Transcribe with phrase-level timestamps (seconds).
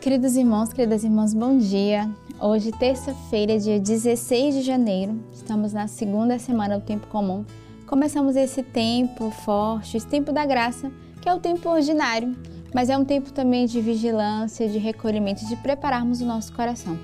[0.00, 2.08] Queridos irmãos, queridas irmãs, bom dia.
[2.40, 7.44] Hoje, terça-feira, dia 16 de janeiro, estamos na segunda semana do tempo comum.
[7.84, 12.36] Começamos esse tempo forte, esse tempo da graça, que é o tempo ordinário,
[12.72, 16.96] mas é um tempo também de vigilância, de recolhimento, de prepararmos o nosso coração.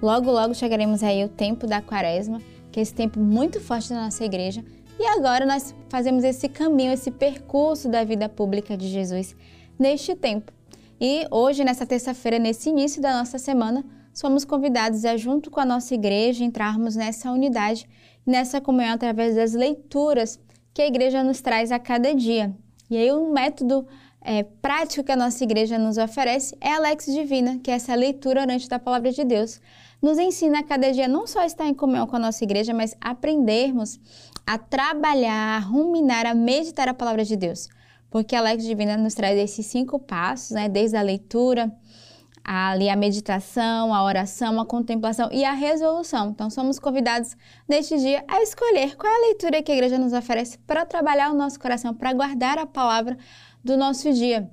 [0.00, 2.40] Logo, logo chegaremos aí o tempo da quaresma,
[2.70, 4.64] que é esse tempo muito forte da nossa igreja.
[5.00, 9.34] E agora nós fazemos esse caminho, esse percurso da vida pública de Jesus
[9.76, 10.55] neste tempo.
[11.00, 15.64] E hoje, nessa terça-feira, nesse início da nossa semana, somos convidados a, junto com a
[15.64, 17.86] nossa igreja, entrarmos nessa unidade,
[18.24, 20.40] nessa comunhão através das leituras
[20.72, 22.54] que a igreja nos traz a cada dia.
[22.88, 23.86] E aí, um método
[24.22, 27.94] é, prático que a nossa igreja nos oferece é a Lex Divina, que é essa
[27.94, 29.60] leitura orante da palavra de Deus.
[30.00, 32.96] Nos ensina a cada dia não só estar em comunhão com a nossa igreja, mas
[33.02, 34.00] aprendermos
[34.46, 37.68] a trabalhar, a ruminar, a meditar a palavra de Deus
[38.16, 40.70] porque a Lex Divina nos traz esses cinco passos, né?
[40.70, 41.70] Desde a leitura,
[42.42, 46.30] a, ali a meditação, a oração, a contemplação e a resolução.
[46.30, 47.36] Então, somos convidados
[47.68, 51.30] neste dia a escolher qual é a leitura que a igreja nos oferece para trabalhar
[51.30, 53.18] o nosso coração, para guardar a palavra
[53.62, 54.50] do nosso dia.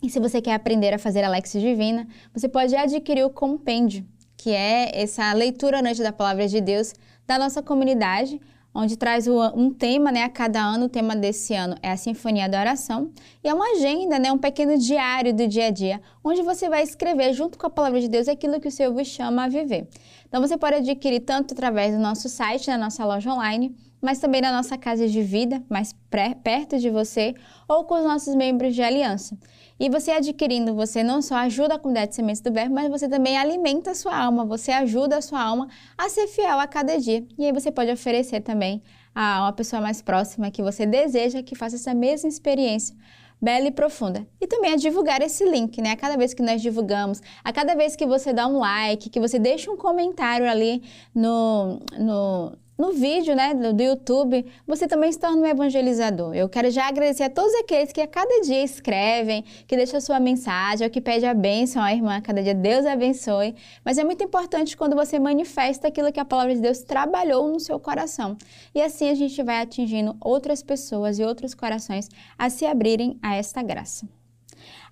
[0.00, 4.06] E se você quer aprender a fazer a Lex Divina, você pode adquirir o compêndio,
[4.36, 6.94] que é essa leitura antes da palavra de Deus
[7.26, 8.40] da nossa comunidade
[8.74, 10.86] onde traz um tema, né, a cada ano.
[10.86, 13.10] O tema desse ano é a Sinfonia da Oração.
[13.42, 16.82] E é uma agenda, né, um pequeno diário do dia a dia, onde você vai
[16.82, 19.88] escrever, junto com a palavra de Deus, aquilo que o Senhor vos chama a viver.
[20.26, 24.40] Então, você pode adquirir tanto através do nosso site, da nossa loja online, mas também
[24.40, 25.94] na nossa casa de vida, mais
[26.42, 27.34] perto de você,
[27.68, 29.38] ou com os nossos membros de aliança.
[29.78, 33.08] E você adquirindo, você não só ajuda a comunidade de sementes do verbo, mas você
[33.08, 36.98] também alimenta a sua alma, você ajuda a sua alma a ser fiel a cada
[36.98, 37.24] dia.
[37.38, 38.82] E aí você pode oferecer também
[39.14, 42.96] a uma pessoa mais próxima que você deseja que faça essa mesma experiência
[43.40, 44.24] bela e profunda.
[44.40, 45.90] E também a divulgar esse link, né?
[45.90, 49.18] A cada vez que nós divulgamos, a cada vez que você dá um like, que
[49.18, 50.80] você deixa um comentário ali
[51.12, 56.34] no, no, no vídeo né, do, YouTube, você também se torna um evangelizador.
[56.34, 60.00] Eu quero já agradecer a todos aqueles que a cada dia escrevem, que deixam a
[60.00, 63.54] sua mensagem, ou que pede a bênção à irmã, cada dia Deus abençoe.
[63.84, 67.60] Mas é muito importante quando você manifesta aquilo que a palavra de Deus trabalhou no
[67.60, 68.36] seu coração.
[68.74, 73.36] E assim a gente vai atingindo outras pessoas e outros corações a se abrirem a
[73.36, 74.08] esta graça.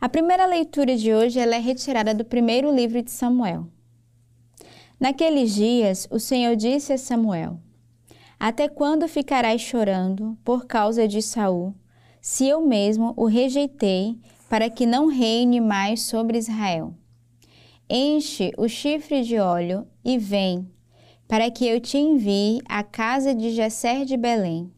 [0.00, 3.66] A primeira leitura de hoje ela é retirada do primeiro livro de Samuel.
[5.00, 7.58] Naqueles dias, o Senhor disse a Samuel:
[8.40, 11.74] até quando ficarás chorando por causa de Saul,
[12.22, 14.18] se eu mesmo o rejeitei
[14.48, 16.94] para que não reine mais sobre Israel?
[17.88, 20.66] Enche o chifre de óleo e vem,
[21.28, 24.72] para que eu te envie à casa de Jesser de Belém,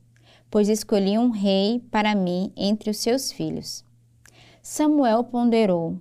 [0.51, 3.85] pois escolhi um rei para mim entre os seus filhos.
[4.61, 6.01] Samuel ponderou: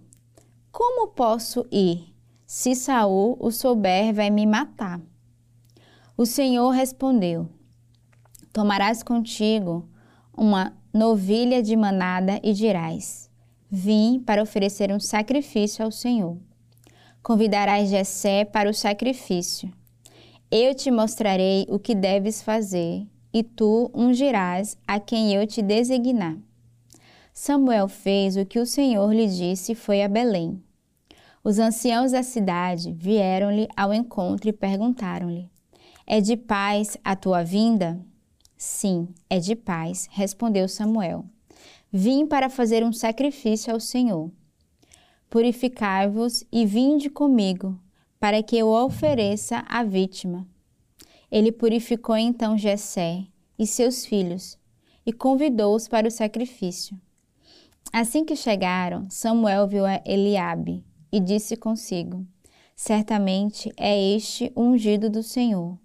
[0.72, 2.12] Como posso ir?
[2.48, 5.00] Se Saul o souber, vai me matar.
[6.22, 7.50] O Senhor respondeu:
[8.54, 9.90] Tomarás contigo
[10.38, 13.28] uma novilha de manada e dirás:
[13.72, 16.38] Vim para oferecer um sacrifício ao Senhor.
[17.24, 19.74] Convidarás Jessé para o sacrifício.
[20.52, 26.38] Eu te mostrarei o que deves fazer, e tu ungirás a quem eu te designar.
[27.34, 30.62] Samuel fez o que o Senhor lhe disse e foi a Belém.
[31.44, 35.50] Os anciãos da cidade vieram-lhe ao encontro e perguntaram-lhe:
[36.06, 38.00] é de paz a tua vinda?
[38.58, 41.26] Sim, é de paz, respondeu Samuel.
[41.92, 44.32] Vim para fazer um sacrifício ao Senhor.
[45.30, 47.80] Purificai-vos e vinde comigo,
[48.20, 50.48] para que eu ofereça a vítima.
[51.32, 53.26] Ele purificou então Jessé
[53.58, 54.58] e seus filhos
[55.06, 57.00] e convidou-os para o sacrifício.
[57.92, 62.26] Assim que chegaram, Samuel viu a Eliabe e disse consigo:
[62.76, 65.78] Certamente é este ungido do Senhor.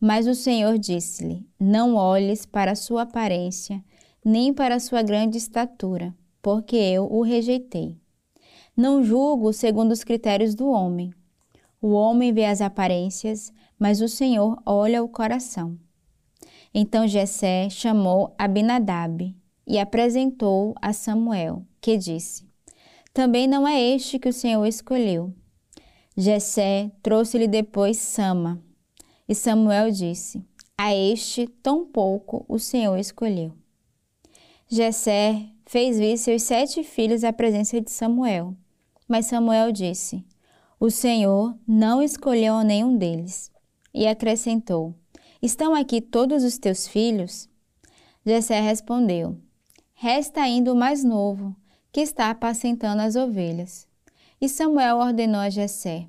[0.00, 3.82] Mas o Senhor disse-lhe: Não olhes para a sua aparência,
[4.24, 7.96] nem para a sua grande estatura, porque eu o rejeitei.
[8.76, 11.12] Não julgo segundo os critérios do homem.
[11.80, 15.78] O homem vê as aparências, mas o Senhor olha o coração.
[16.74, 19.34] Então Jessé chamou Abinadab
[19.66, 22.44] e apresentou a Samuel, que disse:
[23.14, 25.32] Também não é este que o Senhor escolheu.
[26.14, 28.62] Jessé trouxe-lhe depois Sama,
[29.28, 30.44] e Samuel disse:
[30.76, 33.52] A este tão pouco o Senhor escolheu.
[34.68, 38.56] Jessé fez vir seus sete filhos à presença de Samuel.
[39.08, 40.24] Mas Samuel disse:
[40.78, 43.50] O Senhor não escolheu nenhum deles.
[43.92, 44.94] E acrescentou:
[45.42, 47.48] Estão aqui todos os teus filhos?
[48.24, 49.38] Jessé respondeu:
[49.94, 51.54] Resta ainda o mais novo,
[51.92, 53.88] que está apacentando as ovelhas.
[54.40, 56.06] E Samuel ordenou a Jessé: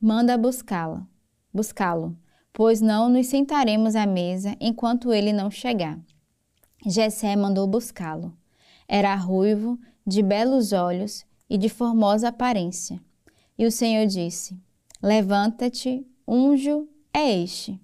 [0.00, 1.06] Manda buscá-la,
[1.52, 2.16] buscá-lo,
[2.54, 5.98] pois não nos sentaremos à mesa enquanto ele não chegar.
[6.86, 8.32] Jessé mandou buscá-lo.
[8.88, 13.00] Era ruivo, de belos olhos e de formosa aparência.
[13.58, 14.56] E o Senhor disse:
[15.02, 17.80] Levanta-te, unjo é este.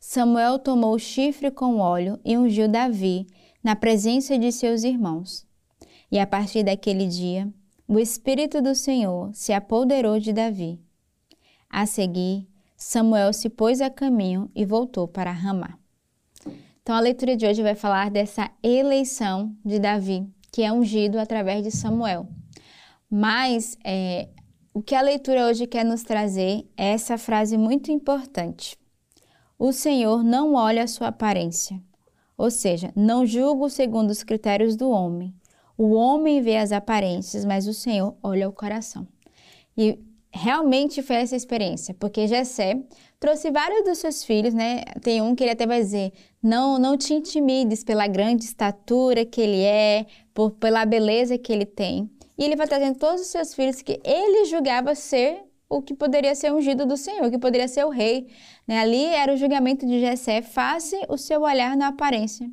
[0.00, 3.26] Samuel tomou o chifre com óleo e ungiu Davi
[3.62, 5.46] na presença de seus irmãos.
[6.10, 7.52] E a partir daquele dia,
[7.86, 10.80] o Espírito do Senhor se apoderou de Davi.
[11.68, 12.47] A seguir,
[12.80, 15.76] Samuel se pôs a caminho e voltou para Ramá.
[16.80, 21.64] Então, a leitura de hoje vai falar dessa eleição de Davi, que é ungido através
[21.64, 22.28] de Samuel.
[23.10, 24.28] Mas é,
[24.72, 28.78] o que a leitura hoje quer nos trazer é essa frase muito importante.
[29.58, 31.82] O Senhor não olha a sua aparência,
[32.36, 35.34] ou seja, não julga segundo os critérios do homem.
[35.76, 39.06] O homem vê as aparências, mas o Senhor olha o coração.
[39.76, 39.98] E
[40.38, 42.80] realmente foi essa experiência, porque Jessé
[43.18, 44.82] trouxe vários dos seus filhos, né?
[45.02, 46.12] Tem um que ele até vai dizer:
[46.42, 51.66] "Não, não te intimides pela grande estatura que ele é, por pela beleza que ele
[51.66, 52.10] tem".
[52.38, 56.34] E ele vai trazendo todos os seus filhos que ele julgava ser o que poderia
[56.34, 58.28] ser ungido do Senhor, o que poderia ser o rei.
[58.66, 58.78] Né?
[58.78, 62.48] Ali era o julgamento de Jessé, face o seu olhar na aparência.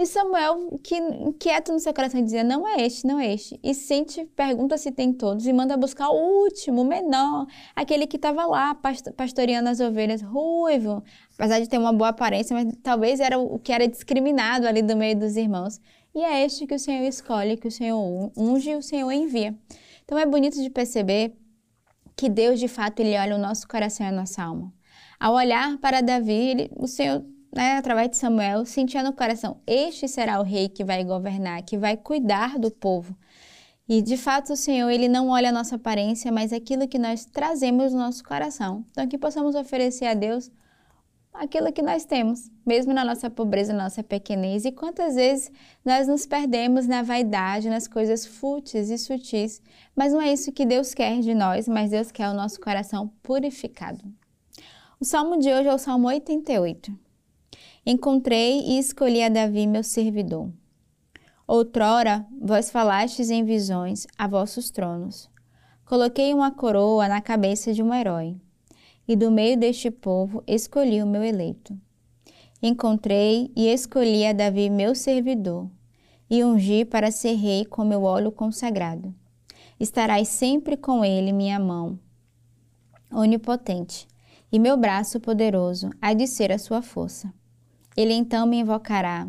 [0.00, 3.58] E Samuel, que inquieto no seu coração, dizia: Não é este, não é este.
[3.64, 8.14] E sente, pergunta se tem todos e manda buscar o último, o menor, aquele que
[8.14, 8.76] estava lá
[9.16, 11.02] pastoreando as ovelhas, ruivo,
[11.34, 14.96] apesar de ter uma boa aparência, mas talvez era o que era discriminado ali do
[14.96, 15.80] meio dos irmãos.
[16.14, 19.52] E é este que o Senhor escolhe, que o Senhor unge e o Senhor envia.
[20.04, 21.36] Então é bonito de perceber
[22.16, 24.72] que Deus, de fato, ele olha o nosso coração e a nossa alma.
[25.18, 27.24] Ao olhar para Davi, ele, o Senhor,
[27.54, 31.76] né, através de Samuel, sentia no coração: este será o rei que vai governar, que
[31.76, 33.16] vai cuidar do povo.
[33.88, 37.24] E de fato, o Senhor, ele não olha a nossa aparência, mas aquilo que nós
[37.24, 38.84] trazemos no nosso coração.
[38.90, 40.50] Então, que possamos oferecer a Deus
[41.32, 44.66] aquilo que nós temos, mesmo na nossa pobreza, na nossa pequenez.
[44.66, 45.50] E quantas vezes
[45.82, 49.62] nós nos perdemos na vaidade, nas coisas fúteis e sutis,
[49.96, 53.10] mas não é isso que Deus quer de nós, mas Deus quer o nosso coração
[53.22, 54.04] purificado.
[55.00, 57.07] O salmo de hoje é o Salmo 88.
[57.90, 60.52] Encontrei e escolhi a Davi, meu servidor.
[61.46, 65.30] Outrora vós falastes em visões a vossos tronos.
[65.86, 68.36] Coloquei uma coroa na cabeça de um herói
[69.08, 71.74] e do meio deste povo escolhi o meu eleito.
[72.62, 75.66] Encontrei e escolhi a Davi, meu servidor,
[76.28, 79.14] e ungi para ser rei com meu óleo consagrado.
[79.80, 81.98] Estarás sempre com ele, minha mão
[83.10, 84.06] onipotente,
[84.52, 87.32] e meu braço poderoso há de ser a sua força.
[87.98, 89.26] Ele então me invocará: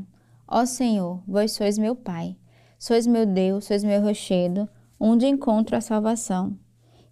[0.47, 2.37] Ó Senhor, vós sois meu Pai,
[2.77, 4.69] sois meu Deus, sois meu rochedo,
[4.99, 6.57] onde encontro a salvação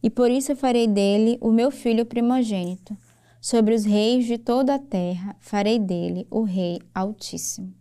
[0.01, 2.95] e por isso farei dele o meu filho primogênito.
[3.41, 7.73] Sobre os reis de toda a terra farei dele o rei altíssimo.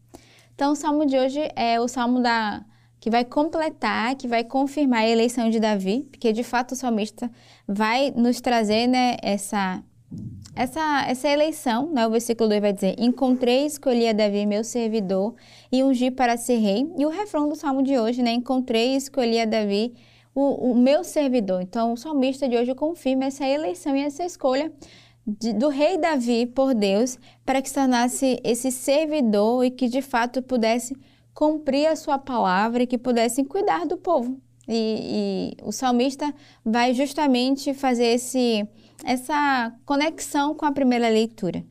[0.54, 2.64] Então, o salmo de hoje é o salmo da
[2.98, 7.30] que vai completar, que vai confirmar a eleição de Davi, porque de fato o salmista
[7.68, 9.82] vai nos trazer né, essa,
[10.54, 11.90] essa, essa eleição.
[11.92, 12.06] Né?
[12.06, 15.34] O versículo 2 vai dizer: Encontrei escolhi a Davi, meu servidor,
[15.70, 16.90] e ungi para ser rei.
[16.96, 18.32] E o refrão do salmo de hoje, né?
[18.32, 19.94] Encontrei escolhi a Davi,
[20.34, 21.62] o, o meu servidor.
[21.62, 24.72] Então, o salmista de hoje confirma essa eleição e essa escolha
[25.26, 30.00] de, do rei Davi por Deus para que se tornasse esse servidor e que de
[30.00, 30.96] fato pudesse
[31.34, 34.40] cumprir a sua palavra e que pudessem cuidar do povo.
[34.68, 36.32] E, e, o salmista
[36.64, 38.66] vai justamente fazer esse,
[39.04, 41.64] essa conexão com a primeira leitura.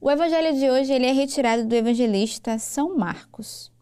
[0.00, 3.72] O evangelho de hoje ele é retirado do evangelista São Marcos.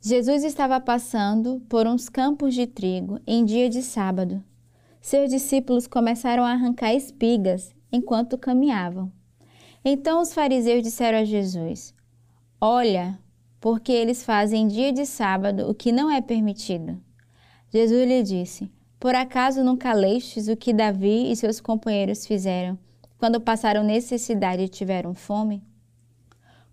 [0.00, 4.42] Jesus estava passando por uns campos de trigo em dia de sábado.
[5.00, 9.10] Seus discípulos começaram a arrancar espigas enquanto caminhavam.
[9.84, 11.94] Então os fariseus disseram a Jesus:
[12.60, 13.18] Olha,
[13.60, 17.00] porque eles fazem em dia de sábado o que não é permitido.
[17.70, 22.78] Jesus lhe disse: Por acaso nunca lestes o que Davi e seus companheiros fizeram
[23.18, 25.62] quando passaram necessidade e tiveram fome?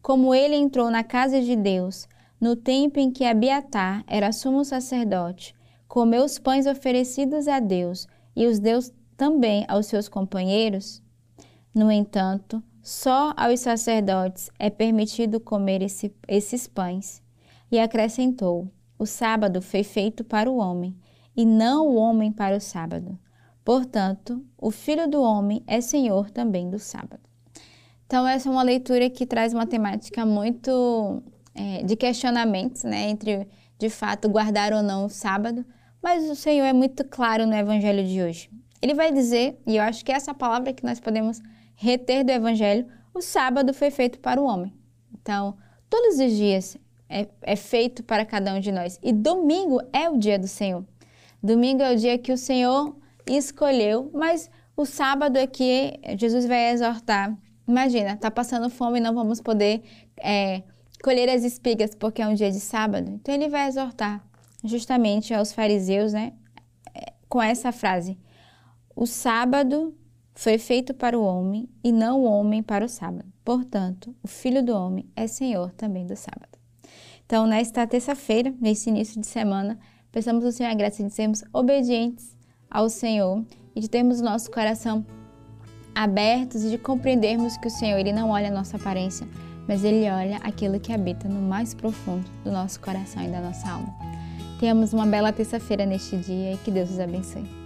[0.01, 2.07] Como ele entrou na casa de Deus
[2.39, 5.55] no tempo em que Abiatar era sumo sacerdote,
[5.87, 8.79] comeu os pães oferecidos a Deus e os deu
[9.15, 11.01] também aos seus companheiros?
[11.73, 17.21] No entanto, só aos sacerdotes é permitido comer esse, esses pães.
[17.71, 20.93] E acrescentou: O sábado foi feito para o homem,
[21.35, 23.17] e não o homem para o sábado.
[23.63, 27.21] Portanto, o Filho do Homem é Senhor também do sábado.
[28.05, 31.23] Então, essa é uma leitura que traz uma temática muito
[31.55, 33.47] é, de questionamentos, né, entre
[33.79, 35.65] de fato guardar ou não o sábado,
[36.03, 38.49] Mas o Senhor é muito claro no evangelho de hoje.
[38.81, 41.41] Ele vai dizer, e eu acho que essa palavra que nós podemos
[41.75, 44.73] reter do evangelho, o sábado foi feito para o homem.
[45.13, 45.55] Então,
[45.89, 48.99] todos os dias é, é feito para cada um de nós.
[49.01, 50.85] E domingo é o dia do Senhor.
[51.43, 52.95] Domingo é o dia que o Senhor
[53.27, 57.37] escolheu, mas o sábado é que Jesus vai exortar.
[57.67, 59.83] Imagina, tá passando fome e não vamos poder
[60.17, 60.63] é,
[61.03, 63.11] colher as espigas porque é um dia de sábado.
[63.11, 64.25] Então ele vai exortar
[64.63, 66.31] justamente aos fariseus, né,
[67.27, 68.17] com essa frase:
[68.95, 69.93] O sábado
[70.33, 73.25] foi feito para o homem e não o homem para o sábado.
[73.43, 76.57] Portanto, o filho do homem é senhor também do sábado.
[77.25, 79.77] Então, nesta terça-feira, nesse início de semana,
[80.13, 82.37] peçamos ao Senhor a graça de sermos obedientes
[82.69, 83.43] ao Senhor
[83.75, 85.05] e de termos o nosso coração
[85.93, 89.27] abertos e de compreendermos que o Senhor ele não olha a nossa aparência,
[89.67, 93.69] mas ele olha aquilo que habita no mais profundo do nosso coração e da nossa
[93.69, 93.93] alma.
[94.59, 97.62] Tenhamos uma bela terça-feira neste dia e que Deus os abençoe.